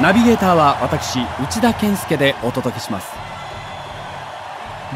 [0.00, 3.08] ナビゲーターは私内田健介でお届けします。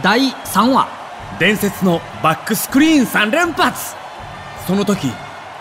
[0.02, 0.88] 第3話。
[1.38, 3.94] 伝説のバックスクリーン3連発。
[4.66, 5.10] その時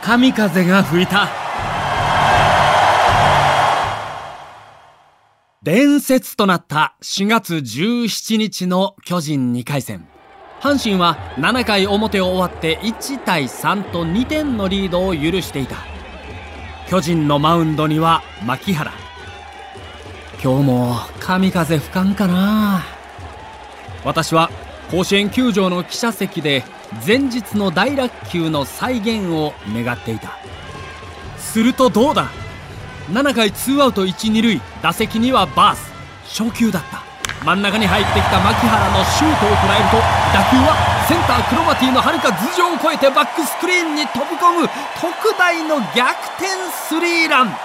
[0.01, 1.29] 神風が吹いた。
[5.63, 10.07] 伝説となった4月17日の巨人2回戦
[10.59, 15.77] 阪神は7回表を終わって1対3と2点のリードを許していた。
[16.89, 18.91] 巨人のマウンドには牧原。
[20.43, 22.83] 今日も神風吹かんかな。
[24.03, 24.49] 私は
[24.89, 26.63] 甲子園球場の記者席で
[27.05, 30.39] 前日の大落球の再現を願っていた。
[31.37, 32.29] するとどうだ。
[33.11, 34.61] 7回ツーアウト1、2塁。
[34.81, 35.91] 打席にはバース。
[36.41, 37.03] 初球だった。
[37.45, 40.75] 真ん中に入ってきた牧原のシュートを捉えると打球は
[41.07, 44.67] センタークロマティのはるか頭上を越えてバックスクリーンに飛び込む
[44.99, 47.55] 特大の逆転スリーラン。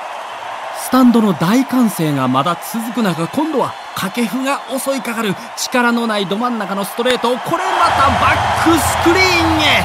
[0.79, 5.35] スタンドの大歓声がまだ続く中今度は掛布が襲いかかる。
[5.57, 9.85] 力のないど真ん中のストレートをこれまたバックスクリーンへ。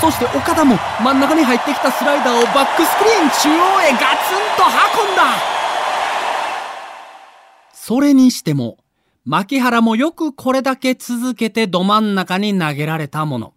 [0.00, 4.64] そして岡田も真ん中に入ってきたスライダーをバックスクリーン中央へガツンと
[5.06, 5.22] 運んだ。
[7.72, 8.76] それにしても
[9.28, 13.52] 牧原もよくこれだけ続けてど真ん中に投げられたもの。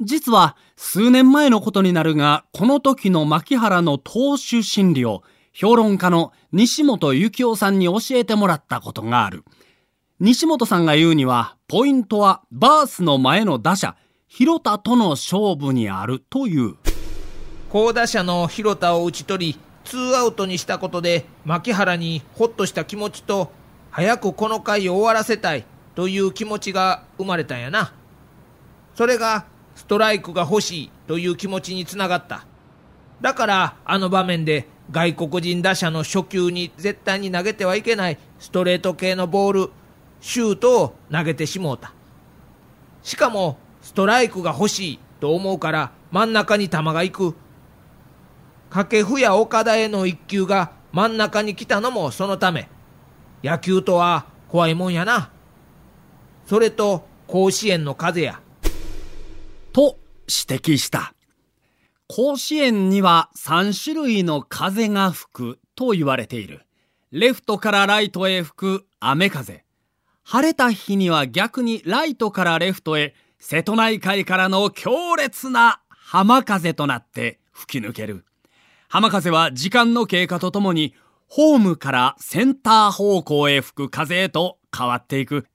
[0.00, 9.44] 実は数年前のことになるが、この時の牧原の投手心理を評論家の西本幸雄さんに教えてもらったことがある。
[10.18, 13.94] 西本さんが言うには、ポイントはバースの前の打者、
[14.26, 16.74] 広田との勝負にあるという。
[17.68, 23.52] 好打者の広田を打ち取り、ツーアウトにしたことで、牧原にホッとした気持ちと
[23.92, 27.92] 早くこの回を終わらせたいという気持ちが生まれたんやな。
[28.94, 29.44] それが
[29.74, 32.46] ストライクが欲しいという気持ちにつながった。
[33.20, 39.70] だからあの場面で外国人打者の初球に絶対に投げてはいけないストレート系のボール、
[40.22, 41.92] シュートを投げてしもうた。
[43.02, 47.34] しかもストライクが欲しいと思うから真ん中に球が行く。
[48.70, 52.70] 掛布や岡田への一球が真ん中に来たのもそのため。
[53.42, 55.30] 野球とは怖いもんやな。
[56.46, 58.40] それと甲子園の風や。
[59.72, 59.98] と
[60.28, 61.14] 指摘した。
[62.08, 66.62] 甲子園には3種類の風が吹くと言われている。
[67.10, 69.64] レフトからライトへ吹く雨風。
[70.24, 78.24] 晴れた日には逆にライトからレフトへ瀬戸内海からの強烈な浜風となって吹き抜ける。
[78.88, 80.94] 浜風は時間の経過とともに
[81.34, 85.46] ホームからセンター方向へ吹く風へと変わっていく。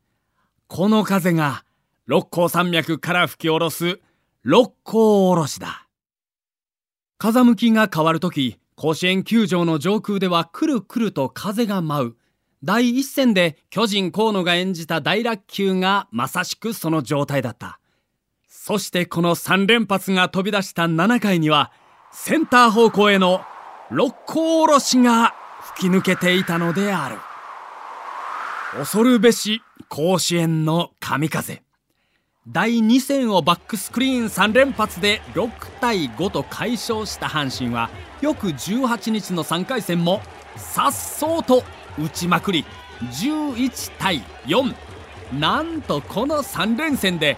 [0.65, 1.65] この風が
[2.07, 3.99] 六甲山脈から吹き下ろす
[4.41, 5.85] 六甲おろしだ。
[7.19, 12.15] 風向きが変わるとき、甲子園球場の上空ではくるくると風が舞う。
[12.63, 17.79] 第一戦で巨人河野が演じた大落球がまさしくその状態だった。
[18.47, 21.71] そしてこの3連発が飛び出した7回には、
[22.11, 23.41] センター方向への
[23.91, 25.35] 六甲おろしが
[25.77, 27.17] 吹き抜けていたのである。
[28.79, 31.61] 恐るべし甲子園の神風。
[32.47, 40.21] 第2戦をバックスクリーン3連発で6対5と快勝した阪神は翌18日の3回戦も
[40.55, 41.61] さっそうと
[42.03, 42.65] 打ちまくり
[43.01, 44.73] 11対4
[45.39, 47.37] なんとこの3連戦で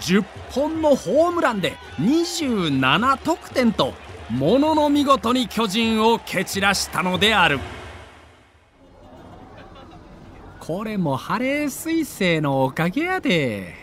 [0.00, 3.94] 10本のホームランで27得点と
[4.30, 7.58] ものの見事に巨人を蹴散らしたのである。
[10.72, 13.74] これもハレー彗星のおかげやで。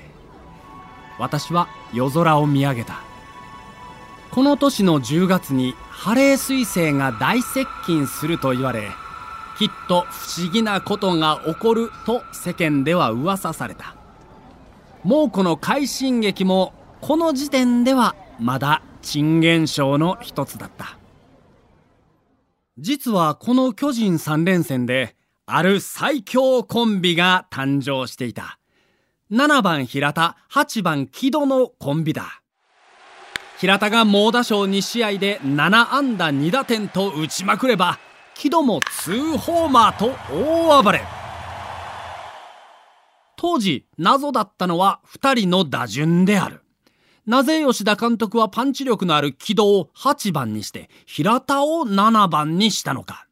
[1.19, 3.01] 私は夜空を見上げた。
[4.31, 8.87] この年の10月にハレー彗星が大接近すると言われ
[9.59, 13.97] きっと不思議なことが起こると世間では噂された。
[15.03, 20.97] 猛虎の快進撃もこの時点ではまだ珍現象の一つだった。
[22.77, 25.16] 実はこの巨人3連戦で
[25.49, 28.59] ある最強コンビが誕生していた。
[29.31, 32.41] 7番平田、8番木戸のコンビだ。
[33.57, 37.97] 平田が猛打賞2試合で7安打2打点と打ちまくれば、
[38.35, 41.01] 木戸も2ホーマーと大暴れ。
[43.37, 46.61] 当時、謎だったのは2人の打順である。
[47.25, 53.26] なぜ吉田監督はパンチ力のある木戸を8番にして、平田を7番にしたのか。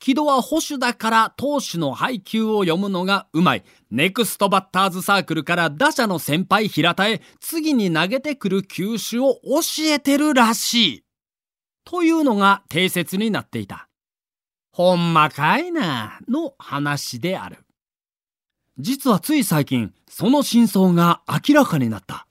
[0.00, 3.64] 木戸は保守だから投手の配球を読むのがうまい。
[3.90, 11.04] ネクストバッターズサークルから打者の先輩平田へ次に投げてくる球種を教えてるらしい。
[11.84, 13.88] というのが定説になっていた。
[14.72, 17.58] ほんまかいな、の話である。
[18.78, 22.26] 実はつい最近、その真相が明らかになった。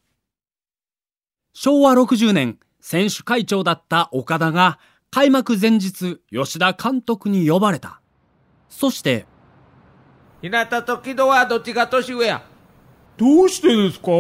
[1.54, 4.80] 昭和60年、選手会長だった岡田が
[5.12, 8.00] 開幕前日、吉田監督に呼ばれた。
[8.70, 9.26] そして、
[10.42, 12.44] 平田と木戸はどっちが年上や？
[13.18, 14.12] どうしてですか？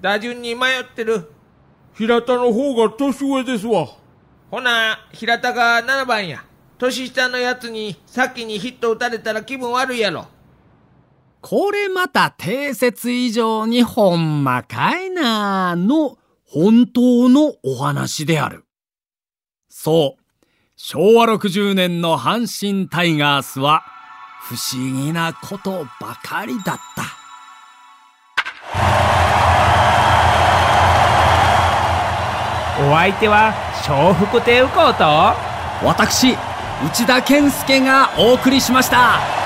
[0.00, 1.30] 打順に迷ってる。
[1.94, 3.86] 平田の方が年上ですわ。
[4.50, 6.44] ほな、平田が7番や。
[6.76, 10.26] 年下のやつに先にヒット打たれたら気分悪いやろ。
[11.40, 18.65] これまた定説以上にほんまかいなの本当のお話である。
[19.68, 20.22] そう。
[20.76, 23.82] 昭和60年の阪神タイガースは
[24.42, 27.26] 不思議なことばかりだった。
[32.78, 33.54] お相手は
[33.88, 35.04] 笑福亭右近と
[35.86, 36.36] 私
[36.84, 39.45] 内田健介がお送りしました。